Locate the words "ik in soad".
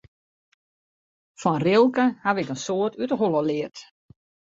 2.41-2.93